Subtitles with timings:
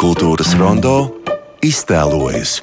[0.00, 0.94] Kultūras rondo
[1.62, 2.58] iztēlojas.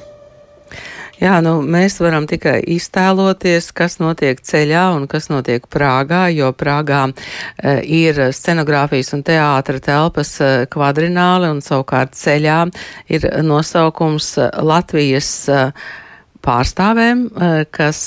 [1.22, 7.04] Jā, nu, mēs varam tikai iztēloties, kas notiek ceļā un kas notiek Prāgā, jo Prāgā
[7.08, 12.58] e, ir scenogrāfijas un teātra telpas e, kvadrināli un savukārt ceļā
[13.14, 14.34] ir nosaukums
[14.66, 15.60] Latvijas e,
[16.42, 17.24] pārstāvēm,
[17.74, 18.00] kas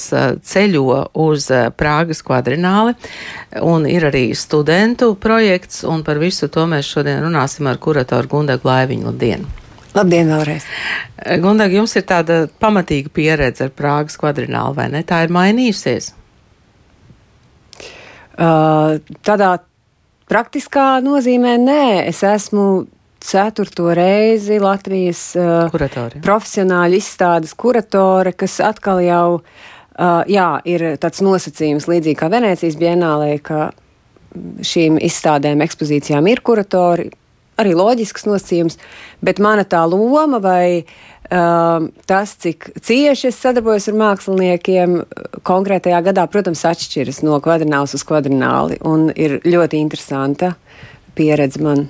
[0.46, 1.50] ceļo uz
[1.80, 2.96] Prāgas kvadrināli,
[3.64, 8.70] un ir arī studentu projekts, un par visu to mēs šodien runāsim ar kuratoru Gundagu
[8.70, 9.08] Laiviņu.
[9.12, 9.46] Labdien!
[9.96, 10.66] Labdien, vēlreiz!
[11.40, 15.06] Gundag, jums ir tāda pamatīga pieredze ar Prāgas kvadrinālu, vai ne?
[15.08, 16.12] Tā ir mainījusies?
[18.36, 19.54] Uh, tādā
[20.28, 21.86] praktiskā nozīmē nē.
[22.10, 22.66] Es esmu
[23.26, 26.22] ceturto reizi Latvijas uh, Kuratori.
[26.26, 33.36] profesionāļu izstādes kuratore, kas atkal jau uh, jā, ir tāds nosacījums līdzīgi kā Venecijas bienālē,
[33.44, 33.70] ka
[34.66, 37.10] šīm izstādēm, ekspozīcijām ir kuratori,
[37.62, 38.78] arī loģisks nosacījums,
[39.24, 44.98] bet mana tā loma vai uh, tas, cik cieši es sadarbojos ar māksliniekiem
[45.48, 50.56] konkrētajā gadā, protams, atšķiras no kvadrināla uz kvadrināli un ir ļoti interesanta
[51.16, 51.88] pieredze man.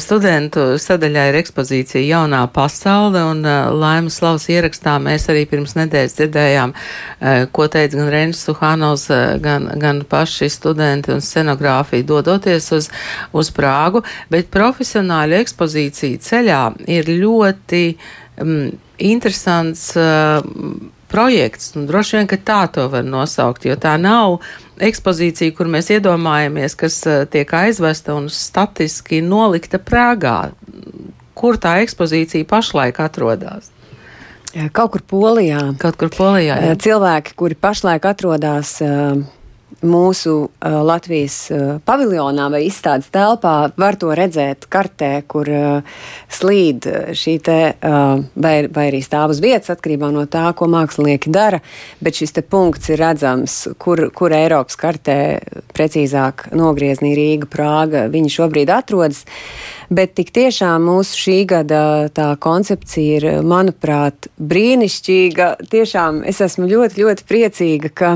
[0.00, 6.16] Studentu sadaļā ir ekspozīcija Jaunā pasaule, un uh, Laimas Slavas ierakstā mēs arī pirms nedēļas
[6.16, 12.70] dzirdējām, uh, ko teica gan Renis Suhanovs, uh, gan, gan paši studenti un scenogrāfija dodoties
[12.72, 12.88] uz,
[13.36, 14.00] uz Prāgu,
[14.32, 16.64] bet profesionāļu ekspozīcija ceļā
[16.96, 17.84] ir ļoti
[18.40, 18.72] um,
[19.12, 19.90] interesants.
[20.00, 21.76] Uh, projekts.
[21.78, 24.40] Un droši vien, ka tā to var nosaukt, jo tā nav
[24.82, 30.52] ekspozīcija, kur mēs iedomājamies, kas eh, tiek aizvesta un statiski nolikta Prāgā.
[31.34, 33.70] Kur tā ekspozīcija pašlaik atrodas?
[34.72, 35.72] Kaut kur Polijā.
[35.82, 36.60] Kaut kur Polijā.
[36.62, 36.74] Jā.
[36.78, 39.18] Cilvēki, kuri pašlaik atrodas uh,
[39.84, 45.98] mūsu uh, Latvijas uh, paviljonā vai izstādes telpā, var to redzēt kartē, kur uh,
[46.32, 51.32] slīd šī te, uh, vai, vai arī stāv uz vietas, atkarībā no tā, ko mākslinieki
[51.34, 51.60] dara,
[52.04, 55.18] bet šis te punkts ir redzams, kur, kur Eiropas kartē,
[55.74, 59.24] precīzāk nogrieznī Rīga, Prāga, viņi šobrīd atrodas.
[59.94, 61.82] Bet tik tiešām mūsu šī gada
[62.14, 65.50] tā koncepcija ir, manuprāt, brīnišķīga.
[65.70, 68.12] Tiešām es esmu ļoti, ļoti priecīga, ka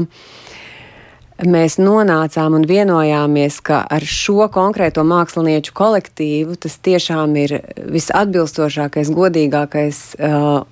[1.46, 10.02] mēs nonācām un vienojāmies, ka ar šo konkrēto mākslinieku kolektīvu tas tiešām ir visatbilstošākais, godīgākais.
[10.18, 10.66] Uh,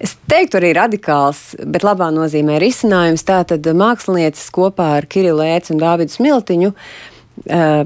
[0.00, 3.20] Es teiktu, arī radikāls, bet labā nozīmē risinājums.
[3.28, 7.82] Tātad mākslinieces kopā ar Kirillu Lēcu un Dāvidu Smiltiņu, uh,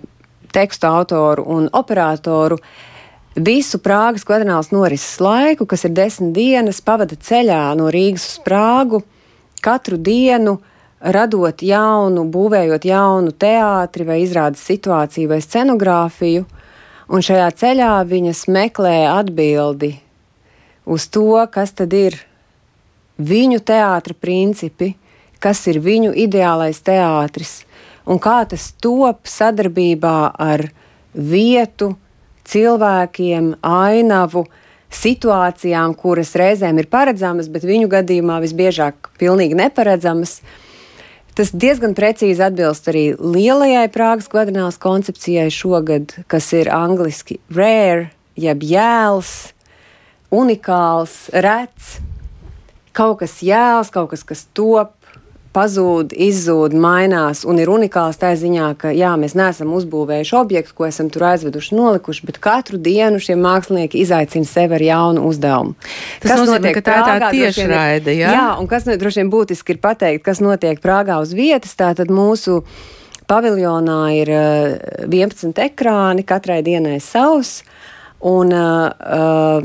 [0.55, 2.61] tekstu autoru un operatoru,
[3.35, 9.03] visu Prāgas kvadrināls norises laiku, kas ir desmit dienas, pavada ceļā no Rīgas uz Prāgu
[9.67, 10.71] katru dienu uh,
[11.05, 16.45] radot jaunu, būvējot jaunu teātri vai izrādes situāciju vai scenogrāfiju,
[17.13, 19.95] un šajā ceļā viņas meklē atbildi
[20.85, 22.17] uz to, kas tad ir
[23.21, 24.95] viņu teātra principi,
[25.39, 27.63] kas ir viņu ideālais teātris,
[28.09, 30.69] un kā tas top sadarbībā ar
[31.15, 31.95] vietu,
[32.45, 34.45] cilvēkiem, ainavu,
[34.95, 40.39] situācijām, kuras reizēm ir paredzamas, bet viņu gadījumā visbiežāk pilnīgi neparedzamas.
[41.35, 48.63] Tas diezgan precīzi atbilst arī lielajai Prāgas kvadrinālas koncepcijai šogad, kas ir angliski rare, jeb
[48.63, 49.33] jēls,
[50.31, 51.97] unikāls, rets,
[52.95, 54.95] kaut kas jēls, kaut kas, kas top,
[55.55, 60.89] pazūd, izzūd, mainās un ir unikāls tā ziņā, ka jā, mēs neesam uzbūvējuši objektu, ko
[60.89, 65.77] esam tur aizveduši, nolikuši, bet katru dienu šie mākslinieki izaicina sevi ar jaunu uzdevumu.
[66.25, 68.35] Tas kas nozīmē, notiek ka tā ir tā tiešraide, jā?
[68.35, 72.65] Jā, un kas droši vien būtiski ir pateikt, kas notiek Prāgā uz vietas, tātad mūsu
[73.31, 74.35] paviljonā ir
[75.07, 77.63] 11 eh, ekrāni, katrai dienai savs.
[78.25, 79.61] Un, uh,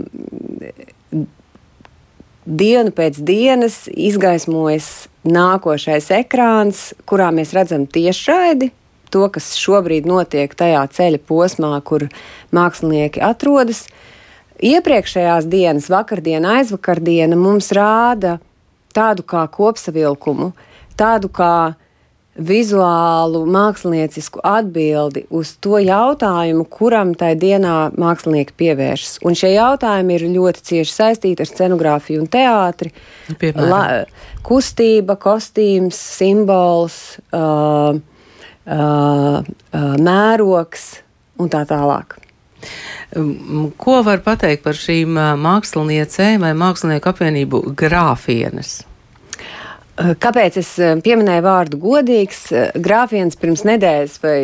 [2.49, 8.71] dienu pēc dienas izgaismojas nākošais ekrāns, kurā mēs redzam tiešraidi.
[9.09, 12.05] To, kas šobrīd notiek tajā ceļa posmā, kur
[12.53, 13.87] mākslinieki atrodas.
[14.61, 18.37] Iepriekšējās dienas, vakardiena, aizvakardiena mums rāda
[18.93, 20.51] tādu kā kopsavilkumu,
[20.99, 21.73] tādu kā
[22.39, 29.19] vizuālu, māksliniecisku atbildi uz to jautājumu, kuram tajā dienā mākslinieki pievēršas.
[29.27, 32.93] Un šie jautājumi ir ļoti cieši saistīti ar scenogrāfiju un teātri.
[33.59, 33.83] La,
[34.45, 40.89] kustība, kostīms, simbols, uh, uh, uh, mērogs
[41.39, 42.17] un tā tālāk.
[43.15, 48.81] Um, ko var pateikt par šīm māksliniecēm vai mākslinieku apvienību grāfienes?
[49.99, 52.45] Eh, kāpēc es eh, pieminēju vārdu godīgs?
[52.55, 54.37] Eh, grāfiens pirms nedēļas vai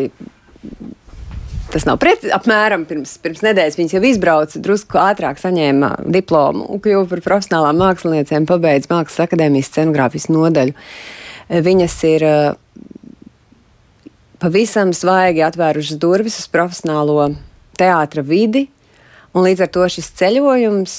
[1.71, 3.77] tas nav pret, apmēram pirms, pirms nedēļas.
[3.79, 9.71] Viņas jau izbrauca, drusku ātrāk saņēma diplomu un kļuva par profesionālām māksliniecēm, pabeidza Mākslas akadēmijas
[9.71, 10.75] scenogrāfijas nodaļu.
[11.65, 12.25] Viņas ir
[14.41, 17.27] pavisam svaigi atvērušas durvis uz profesionālo
[17.77, 18.65] teātra vidi,
[19.35, 20.95] un līdz ar to šis ceļojums,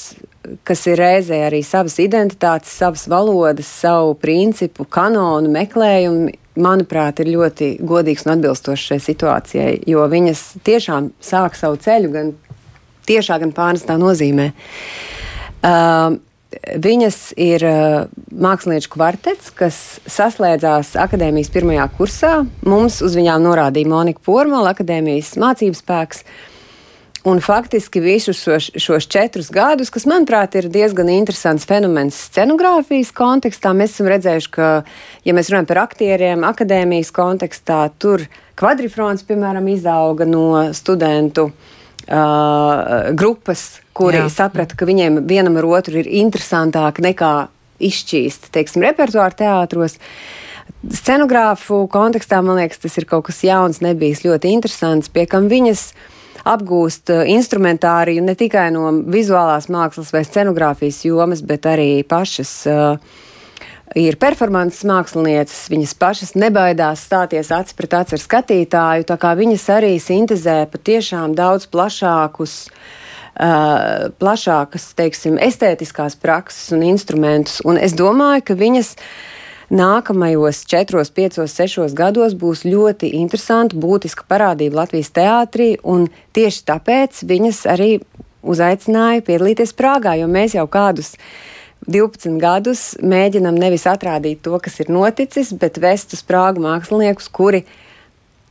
[0.66, 7.72] kas ir reizē arī savas identitātes, savas valodas, savu principu, kanonu meklējumi, manuprāt, ir ļoti
[7.84, 12.32] godīgs un atbilstošs šai situācijai, jo viņas tiešām sāk savu ceļu gan
[13.06, 14.52] tiešā, gan pārnestā nozīmē.
[15.66, 16.16] Uh,
[16.56, 19.76] Viņas ir uh, mākslinieču kvartets, kas
[20.08, 22.30] saslēdzās akadēmijas pirmajā kursā.
[22.64, 26.22] Mums uz viņām norādīja Monika Pormala, akadēmijas mācības spēks.
[27.26, 33.72] Un faktiski visus šos, šos četrus gadus, kas, manuprāt, ir diezgan interesants fenomens scenogrāfijas kontekstā,
[33.74, 34.68] mēs esam redzējuši, ka,
[35.26, 40.46] ja mēs runājam par aktieriem, akadēmijas kontekstā, tur kvadrifrons, piemēram, izauga no
[40.76, 44.30] studentu uh, grupas, kuri Jā.
[44.30, 47.34] saprata, ka viņiem vienam ar otru ir interesantāk nekā
[47.82, 49.98] izšķīst, teiksim, repertuāru teātros.
[50.94, 55.90] Scenogrāfu kontekstā man liekas, tas ir kaut kas jauns, nebijis ļoti interesants, pie kam viņas
[56.46, 63.16] apgūst instrumentāriju ne tikai no vizuālās mākslas vai scenogrāfijas jomas, bet arī pašas uh,
[63.98, 69.66] ir performances mākslinieces, viņas pašas nebaidās stāties acis pret aci ar skatītāju, tā kā viņas
[69.78, 72.62] arī sintezē patiešām daudz plašākus.
[72.66, 72.94] Uh,
[74.16, 77.58] plašākas, teiksim, estētiskās prakses un instrumentus.
[77.68, 78.94] Un es domāju, ka viņas
[79.70, 85.74] nākamajos 4, 5, 6 gados būs ļoti interesanta, būtiska parādība Latvijas teātrī.
[86.36, 87.90] Tieši tāpēc viņas arī
[88.46, 91.16] uzaicināja piedalīties Prāgā, jo mēs jau kādus
[91.86, 97.64] 12 gadus mēģinam nevis atrādīt to, kas ir noticis, bet vest uz Prāgu māksliniekus, kuri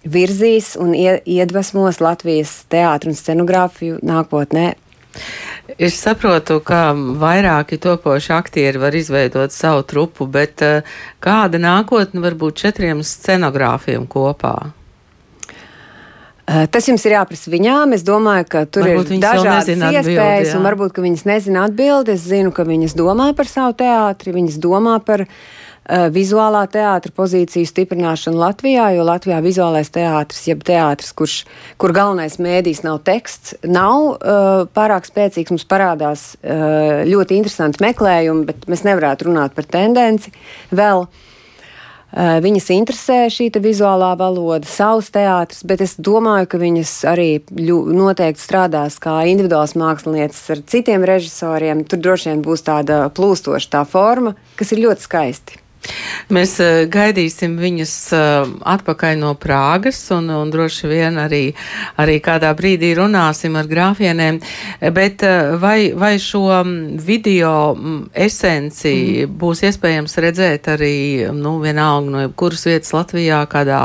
[0.06, 4.76] virzīs un iedvesmos Latvijas teātru un scenogrāfiju nākotnē.
[5.82, 12.38] Es saprotu, ka vairāki topoši aktieri var izveidot savu trupu, bet eh, kāda nākotne var
[12.38, 14.56] būt četriem scenogrāfiem kopā?
[16.46, 17.98] Eh, tas jums ir jāprasa viņām.
[17.98, 22.14] Es domāju, ka tur varbūt ir dažādas iespējas, atbildi, un varbūt viņas nezina atbildi.
[22.14, 25.40] Es zinu, ka viņas domā par savu teātri, viņas domā par uh,
[26.16, 31.36] vizuālā teātra pozīciju stiprināšanu Latvijā, jo Latvijā vizuālais teātris, jeb teātris, kurš,
[31.82, 35.54] kur galvenais mēdījis nav teksts, nav uh, pārāk spēcīgs.
[35.54, 40.34] Mums parādās uh, ļoti interesanti meklējumi, bet mēs nevarētu runāt par tendenci
[40.74, 41.06] vēl.
[41.06, 41.32] Uh,
[42.16, 48.40] Eh, viņas interesē šī vizuālā valoda, savs teātris, bet es domāju, ka viņas arī noteikti
[48.40, 51.84] strādās kā individuāls mākslinieces ar citiem režisoriem.
[51.84, 55.65] Tur droši vien būs tāda plūstoša tā forma, kas ir ļoti skaisti.
[56.34, 61.44] Mēs uh, gaidīsim viņus uh, atpakaļ no Prāgas un, un droši vien arī,
[62.02, 64.40] arī kādā brīdī runāsim ar grāfienēm.
[64.96, 66.62] Bet uh, vai, vai šo
[67.06, 67.76] video
[68.14, 69.36] esenci mm.
[69.42, 70.96] būs iespējams redzēt arī,
[71.36, 73.82] nu, vienalga no kuras vietas Latvijā, kādā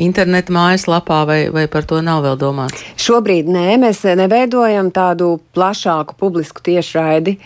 [0.00, 2.84] internetu mājaslapā, vai, vai par to nav vēl domāts?
[3.00, 7.38] Šobrīd nē, mēs neveidojam tādu plašāku publisku tiešraidi.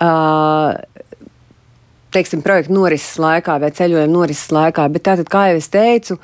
[0.00, 0.78] Uh,
[2.14, 4.88] teiksim, projekta norises laikā vai ceļojuma norises laikā.
[4.92, 6.18] Bet tātad, kā jau es teicu,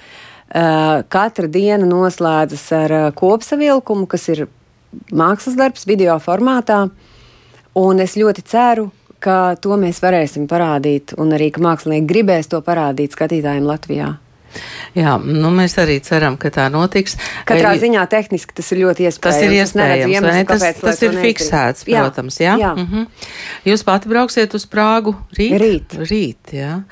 [1.12, 4.47] katra diena noslēdzas ar kopsavilkumu, kas ir
[5.12, 6.87] mākslas darbs video formātā.
[7.76, 8.90] Un es ļoti ceru,
[9.21, 14.14] ka to mēs varēsim parādīt, un arī ka mākslinieki gribēs to parādīt skatītājiem Latvijā.
[14.97, 17.17] Jā, nu mēs arī ceram, ka tā notiks.
[17.49, 19.25] Katrā e, ziņā tehniski tas ir ļoti iespējams.
[19.27, 20.45] Tas ir iespējams, iemeslu, ne?
[20.49, 22.57] Tas, kāpēc, tas ir fiksēts, jā, protams, jā.
[22.61, 22.73] jā.
[22.77, 23.07] Mm -hmm.
[23.71, 25.59] Jūs pati brauksiet uz Prāgu rīt?
[25.61, 25.99] Rīt.
[26.11, 26.83] Rīt, jā.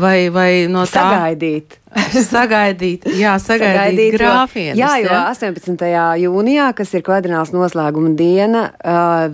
[0.00, 1.04] Vai, vai no tā?
[1.04, 1.80] Sagaidīt.
[2.32, 4.78] sagaidīt, jā, sagaidīt, sagaidīt grāfienus.
[4.78, 5.22] Jā, jo ja?
[5.32, 5.86] 18.
[6.22, 8.70] jūnijā, kas ir kvadrināls noslēguma diena,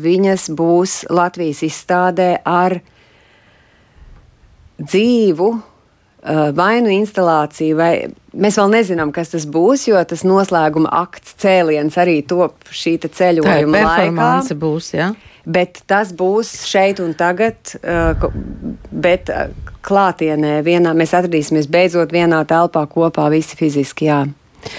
[0.01, 2.79] viņas būs Latvijas izstādē ar
[4.81, 5.51] dzīvu
[6.27, 7.91] Uh, vai nu instalācija, vai
[8.35, 13.83] mēs vēl nezinām, kas tas būs, jo tas noslēguma akts cēliens arī top šī ceļojuma
[13.87, 14.31] laikā.
[14.59, 15.13] Būs, ja?
[15.47, 18.27] Bet tas būs šeit un tagad, uh,
[18.91, 19.53] bet uh,
[19.87, 24.25] klātienē vienā mēs atradīsimies beidzot vienā telpā kopā visi fiziski, jā.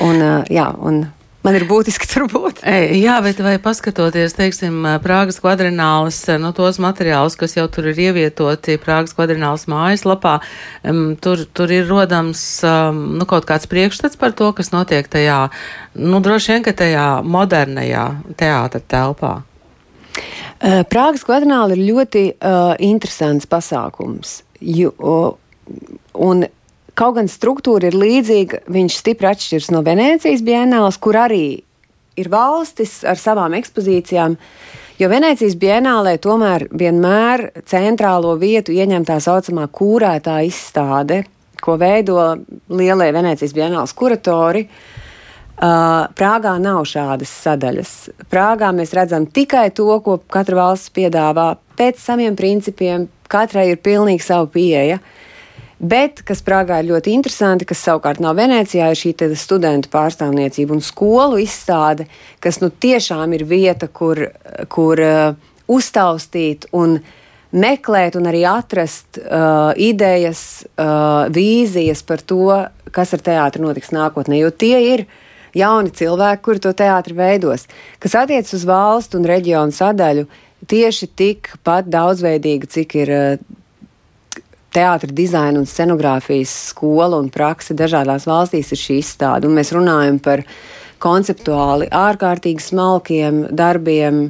[0.04, 0.20] Un,
[0.52, 1.06] jā, un
[1.48, 2.62] man ir būtiski tur būt.
[2.68, 8.02] E, jā, bet vai paskatoties, teiksim, Prāgas kvadrinālas, nu, tos materiālus, kas jau tur ir
[8.10, 10.38] ievietoti Prāgas kvadrinālas mājaslapā,
[10.84, 15.46] um, tur, tur ir rodams, um, nu, kaut kāds priekšstats par to, kas notiek tajā,
[15.96, 18.08] nu, droši vien, ka tajā modernajā
[18.40, 19.38] teātra telpā.
[20.92, 24.40] Prāgas kvadrināla ir ļoti uh, interesants pasākums.
[24.58, 25.38] Jo,
[26.18, 26.48] un
[26.98, 31.60] Kaut gan struktūra ir līdzīga, viņš stipri atšķiras no Venecijas bienāls, kur arī
[32.18, 34.34] ir valstis ar savām ekspozīcijām.
[34.98, 41.20] Jo Venecijas bienālē tomēr vienmēr centrālo vietu ieņem tā saucamā kūrētā izstāde,
[41.62, 42.18] ko veido
[42.74, 44.66] lielie Venecijas bienāls kuratori.
[45.58, 47.94] Uh, Prāgā nav šādas sadaļas.
[48.30, 53.06] Prāgā mēs redzam tikai to, ko katra valsts piedāvā pēc saviem principiem.
[53.30, 54.98] Katrai ir pilnīgi sava pieeja.
[54.98, 55.28] Uh,
[55.78, 60.82] Bet, kas Prāgā ir ļoti interesanti, kas savukārt nav Venecijā, ir šī studentu pārstāvniecība un
[60.82, 62.08] skolu izstāde,
[62.42, 64.24] kas nu tiešām ir vieta, kur,
[64.74, 65.36] kur uh,
[65.70, 66.98] uztaustīt un
[67.54, 72.50] meklēt un arī atrast uh, idejas, uh, vīzijas par to,
[72.92, 75.06] kas ar teātri notiks nākotnē, jo tie ir
[75.58, 77.68] jauni cilvēki, kuri to teātri veidos.
[78.02, 80.26] Kas attiecas uz valstu un reģionu sadaļu,
[80.66, 83.57] tieši tikpat daudzveidīga, cik ir uh,
[84.78, 89.50] teātris, dizaina un scenogrāfijas skola un praksa dažādās valstīs ir šī izstāde.
[89.52, 90.46] Mēs runājam par
[91.04, 94.28] konceptuāli ārkārtīgi smalkiem darbiem.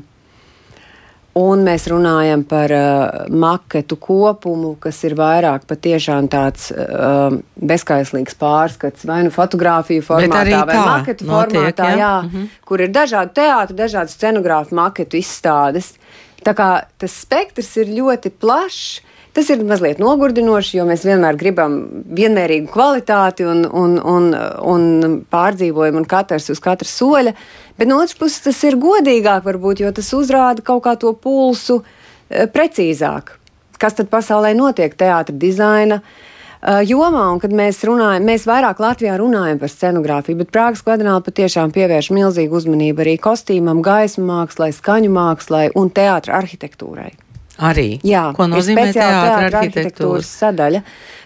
[1.37, 9.05] Un mēs runājam par uh, maketu kopumu, kas ir vairāk patiešām tāds uh, bezskaislīgs pārskats,
[9.05, 12.47] vai nu fotografiju formātā, vai maketu notiek, formātā, jā, jā, mm -hmm.
[12.65, 15.93] kur ir dažādi teātri, dažādi scenogrāfu maketu izstādes.
[16.41, 19.01] Tā kā tas spektrs ir ļoti plašs,
[19.37, 21.75] Tas ir mazliet nogurdinoši, jo mēs vienmēr gribam
[22.17, 24.31] vienmērīgu kvalitāti un, un, un,
[24.65, 27.35] un pārdzīvojumu un katrs uz katra soļa.
[27.77, 31.83] Bet no otras puses tas ir godīgāk, varbūt, jo tas uzrāda kaut kā to pulsu
[31.83, 33.35] eh, precīzāk.
[33.77, 36.01] Kas tad pasaulē notiek teātra dizaina?
[36.01, 41.19] Uh, jomā, un kad mēs runājam, mēs vairāk Latvijā runājam par scenogrāfiju, bet Prāgas kvadrānā
[41.21, 47.13] patiešām pievērš milzīgu uzmanību arī kostīmam, gaismu mākslai, skaņu mākslai un teātra arhitektūrai.
[47.57, 47.97] Arī.
[48.05, 50.81] Jā, ko nozīmē teātris arhitektūras sadaļa.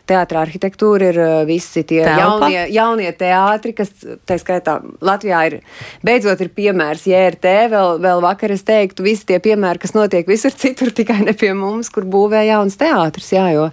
[0.08, 2.48] Teātris arhitektūra ir visi tie Telpa.
[2.48, 3.92] jaunie, jaunie teātri, kas,
[4.28, 5.58] tā skaitā, Latvijā ir
[6.08, 7.54] beidzot ir piemērs JRT.
[7.72, 11.54] Vēl, vēl vakar es teiktu, visi tie piemēri, kas notiek visur citur, tikai ne pie
[11.58, 13.70] mums, kur būvē jauns teātris, jā, jo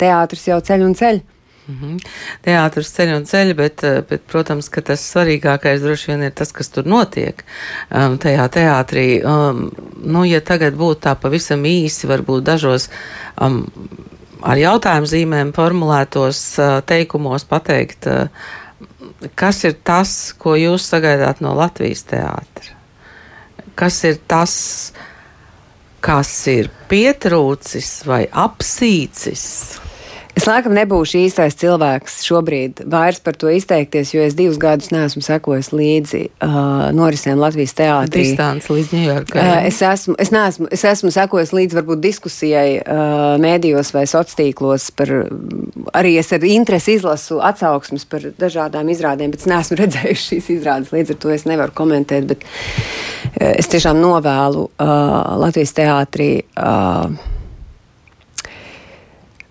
[0.00, 1.22] teātris jau ceļ un ceļ.
[1.68, 1.98] Mm -hmm.
[2.42, 6.52] Teātris ceļ un ceļ, bet, eh, bet, protams, ka tas svarīgākais droši vien ir tas,
[6.52, 7.44] kas tur notiek
[7.90, 9.22] um, tajā teātrī.
[9.24, 9.70] Um,
[10.02, 12.88] nu, ja tagad būtu tā pavisam īsi, varbūt dažos
[13.40, 13.68] um,
[14.42, 18.26] ar jautājumu zīmēm formulētos uh, teikumos pateikt, uh,
[19.34, 22.74] kas ir tas, ko jūs sagaidāt no Latvijas teātra?
[23.74, 24.92] Kas ir tas,
[26.00, 29.80] kas ir pietrūcis vai apsīcis?
[30.32, 35.20] Es laikam nebūšu īstais cilvēks šobrīd vairs par to izteikties, jo es divus gadus neesmu
[35.22, 38.24] sekojis līdzi uh, norisēm Latvijas teātrī.
[38.30, 39.42] Distants līdz Ņujorkai.
[39.42, 44.38] Uh, es, esmu, es, neesmu, es esmu sekojis līdz varbūt diskusijai uh, mēdījos vai sociālos
[44.38, 45.12] tīklos par,
[46.00, 50.94] arī es ar interesi izlasu atsauksmes par dažādām izrādēm, bet es neesmu redzējis šīs izrādes,
[50.96, 56.32] līdz ar to es nevaru komentēt, bet uh, es tiešām novēlu uh, Latvijas teātrī.
[56.56, 57.31] Uh,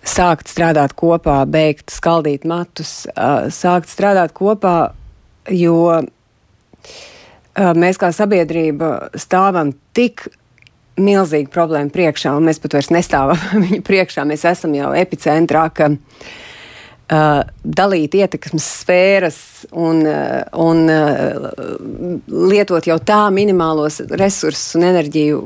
[0.02, 3.06] sākt strādāt kopā, beigt skaldīt matus,
[3.54, 4.92] sākt strādāt kopā,
[5.50, 6.02] jo
[7.54, 10.26] mēs kā sabiedrība stāvam tik
[11.00, 14.24] milzīgu problēmu priekšā, un mēs pat vairs nestāvam viņu priekšā.
[14.28, 19.40] Mēs esam jau epicentrā, ka uh, dalīt ietekmes sfēras
[19.70, 21.48] un, uh, un uh,
[22.52, 25.40] lietot jau tā minimālos resursus un enerģiju.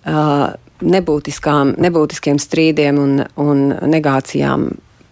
[0.00, 4.70] Uh, nebūtiskiem strīdiem un, un negācijām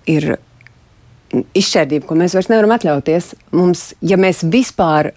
[0.09, 0.37] ir
[1.29, 3.33] izšķērdība, ko mēs vairs nevaram atļauties.
[3.57, 5.13] Mums, ja mēs vispār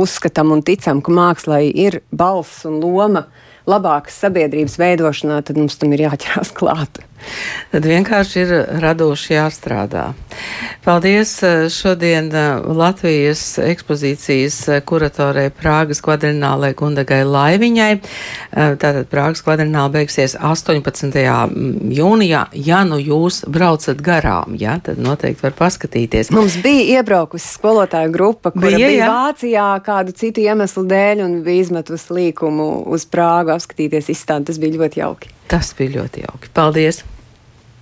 [0.00, 3.26] uzskatām un ticam, ka mākslai ir balss un loma
[3.68, 7.02] labākas sabiedrības veidošanā, tad mums tam ir jāķerās klāt.
[7.74, 8.52] Tad vienkārši ir
[8.82, 10.12] radoši jāstrādā.
[10.84, 17.92] Paldies eh, šodien eh, Latvijas ekspozīcijas eh, kuratorei Prāgas kvadrinālē Gundagai Laiviņai.
[18.54, 21.08] Tātad Prāgas kvadrināla beigsies 18.
[21.08, 22.44] Mm, jūnijā.
[22.52, 26.30] Ja nu jūs braucat garām, ja, tad noteikti var paskatīties.
[26.34, 31.64] Mums bija iebraukusi skolotāju grupa, kura bija, bija Vācijā kādu citu iemeslu dēļ un bija
[31.64, 34.52] izmetus līkumu uz Prāgu apskatīties izstādi.
[34.52, 35.34] Tas bija ļoti jauki.
[35.48, 36.52] Tas bija ļoti jauki.
[36.54, 37.02] Paldies!